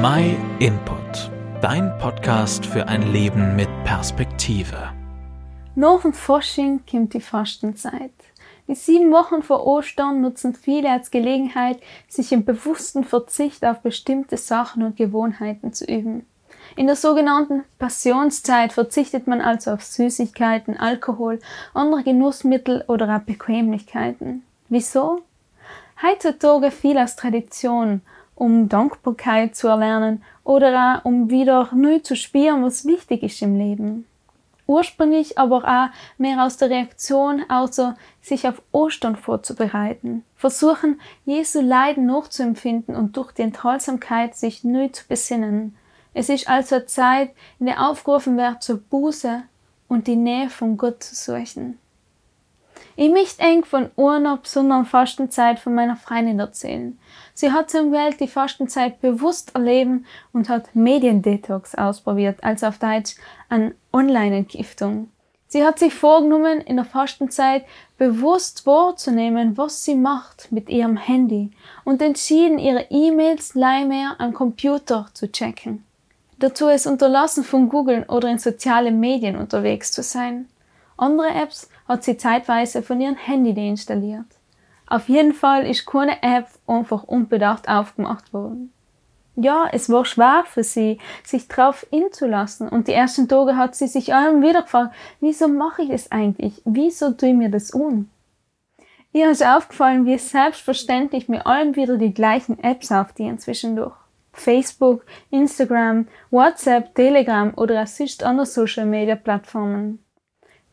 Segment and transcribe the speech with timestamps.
[0.00, 1.28] My Input,
[1.60, 4.92] dein Podcast für ein Leben mit Perspektive.
[5.74, 8.12] Nach dem Fasching kommt die Fastenzeit.
[8.68, 14.36] Die sieben Wochen vor Ostern nutzen viele als Gelegenheit, sich im bewussten Verzicht auf bestimmte
[14.36, 16.24] Sachen und Gewohnheiten zu üben.
[16.76, 21.40] In der sogenannten Passionszeit verzichtet man also auf Süßigkeiten, Alkohol,
[21.74, 24.44] andere Genussmittel oder auch Bequemlichkeiten.
[24.68, 25.22] Wieso?
[26.00, 28.02] Heutzutage viel aus Tradition,
[28.38, 33.56] um Dankbarkeit zu erlernen oder auch um wieder neu zu spüren, was wichtig ist im
[33.56, 34.06] Leben.
[34.66, 42.06] Ursprünglich aber auch mehr aus der Reaktion, also sich auf Ostern vorzubereiten, versuchen, Jesu Leiden
[42.06, 45.74] nachzuempfinden und durch die Enthaltsamkeit sich neu zu besinnen.
[46.14, 49.42] Es ist also eine Zeit, in der aufgerufen wird zur Buße
[49.88, 51.78] und die Nähe von Gott zu suchen.
[53.00, 56.98] Ich möchte eng von einer besonderen Fastenzeit von meiner Freundin erzählen.
[57.32, 63.14] Sie hat zum Welt die Fastenzeit bewusst erleben und hat Mediendetox ausprobiert, also auf Deutsch
[63.48, 65.12] an Online-Entgiftung.
[65.46, 67.66] Sie hat sich vorgenommen, in der Fastenzeit
[67.98, 71.52] bewusst wahrzunehmen, was sie macht mit ihrem Handy
[71.84, 75.84] und entschieden, ihre E-Mails mehr am Computer zu checken.
[76.40, 80.48] Dazu es unterlassen, von Google oder in sozialen Medien unterwegs zu sein.
[80.98, 84.26] Andere Apps hat sie zeitweise von ihrem Handy deinstalliert.
[84.88, 88.72] Auf jeden Fall ist keine App einfach unbedacht aufgemacht worden.
[89.36, 92.68] Ja, es war schwer für sie, sich drauf inzulassen.
[92.68, 96.60] Und die ersten Tage hat sie sich allem wieder gefragt, wieso mache ich das eigentlich?
[96.64, 98.10] Wieso tue ich mir das un?
[99.12, 103.94] Ihr ist aufgefallen, wie selbstverständlich mir allem wieder die gleichen Apps aufdienen zwischendurch.
[104.32, 110.00] Facebook, Instagram, WhatsApp, Telegram oder sonst andere Social Media Plattformen.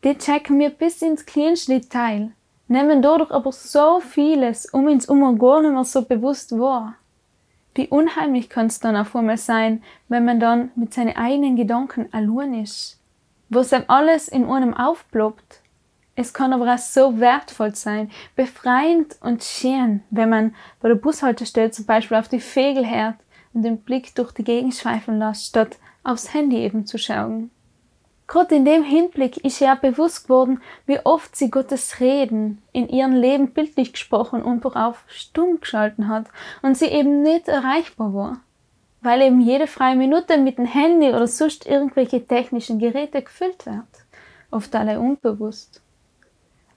[0.06, 2.30] Die checken wir bis ins kleinste Detail,
[2.68, 6.94] nehmen dadurch aber so vieles um uns um gar nicht mehr so bewusst wahr.
[7.74, 12.06] Wie unheimlich kann es dann auf einmal sein, wenn man dann mit seinen eigenen Gedanken
[12.12, 13.00] allein ist,
[13.48, 15.60] wo einem alles in einem aufploppt.
[16.14, 21.72] Es kann aber auch so wertvoll sein, befreiend und schön, wenn man bei der Bushaltestelle
[21.72, 23.16] zum Beispiel auf die Vögel hört
[23.54, 27.50] und den Blick durch die Gegend schweifen lässt, statt aufs Handy eben zu schauen.
[28.26, 33.12] Gerade in dem Hinblick ist ja bewusst geworden, wie oft sie Gottes Reden in ihrem
[33.12, 36.26] Leben bildlich gesprochen und auch auf stumm geschalten hat
[36.62, 38.40] und sie eben nicht erreichbar war.
[39.00, 43.84] Weil eben jede freie Minute mit dem Handy oder sonst irgendwelche technischen Geräte gefüllt wird.
[44.50, 45.80] Oft alle unbewusst.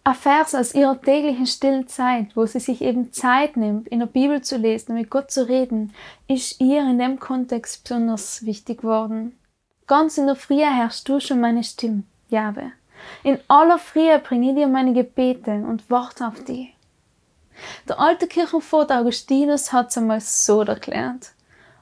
[0.03, 4.05] Ein Vers aus ihrer täglichen stillen Zeit, wo sie sich eben Zeit nimmt, in der
[4.05, 5.93] Bibel zu lesen und mit Gott zu reden,
[6.27, 9.37] ist ihr in dem Kontext besonders wichtig worden.
[9.89, 12.73] Ganz in der Frühe herrschst du schon meine Stimme, Jahwe.
[13.23, 16.75] In aller Frühe bringe ich dir meine Gebete und warte auf dich.
[17.87, 21.31] Der alte Kirchenvater Augustinus hat es einmal so erklärt.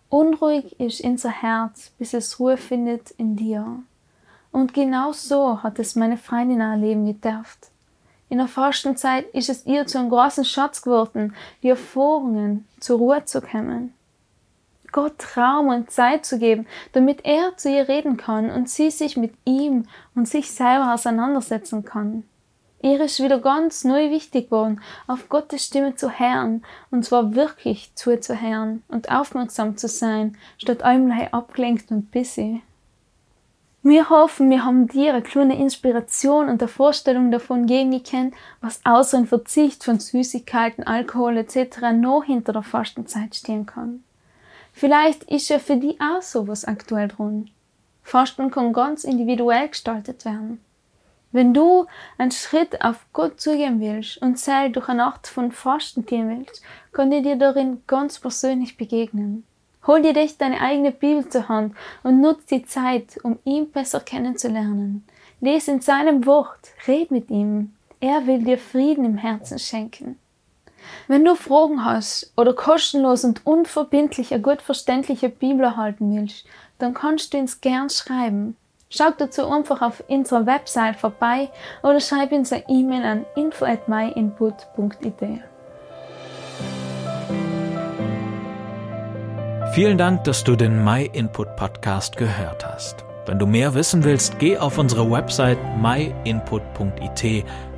[0.07, 3.83] Unruhig ist unser Herz, bis es Ruhe findet in dir.
[4.53, 7.71] Und genau so hat es meine Freundin erleben gedurft.
[8.29, 13.25] In der Fastenzeit ist es ihr zu einem großen Schatz geworden, die Erfahrungen zur Ruhe
[13.25, 13.93] zu kommen.
[14.97, 19.15] Gott Raum und Zeit zu geben, damit er zu ihr reden kann und sie sich
[19.15, 19.85] mit ihm
[20.15, 22.23] und sich selber auseinandersetzen kann.
[22.81, 27.91] Ihr ist wieder ganz neu wichtig geworden, auf Gottes Stimme zu hören, und zwar wirklich
[27.93, 32.63] zuzuhören und aufmerksam zu sein, statt einmal abgelenkt und busy.
[33.83, 38.81] Wir hoffen, wir haben dir eine kleine Inspiration und eine Vorstellung davon geben können, was
[38.83, 41.91] außer ein Verzicht von Süßigkeiten, Alkohol etc.
[41.93, 44.03] noch hinter der Fastenzeit stehen kann.
[44.77, 47.49] Vielleicht ist ja für die auch sowas aktuell dran.
[48.03, 50.61] Fasten kann ganz individuell gestaltet werden.
[51.31, 51.87] Wenn du
[52.19, 56.61] einen Schritt auf Gott zugehen willst und selbst durch eine Nacht von Fasten gehen willst,
[56.91, 59.45] kann er dir darin ganz persönlich begegnen.
[59.87, 63.99] Hol dir dich deine eigene Bibel zur Hand und nutz die Zeit, um ihn besser
[63.99, 65.03] kennenzulernen.
[65.41, 67.73] Lies in seinem Wort, red mit ihm.
[67.99, 70.19] Er will dir Frieden im Herzen schenken.
[71.07, 76.45] Wenn du Fragen hast oder kostenlos und unverbindlich eine gut verständliche Bibel erhalten willst,
[76.79, 78.55] dann kannst du uns gern schreiben.
[78.89, 81.49] Schau dazu einfach auf unserer Website vorbei
[81.83, 85.41] oder schreib uns eine E-Mail an info at myinput.it.
[89.73, 93.03] Vielen Dank, dass du den MyInput Podcast gehört hast.
[93.27, 97.45] Wenn du mehr wissen willst, geh auf unsere Website myinput.it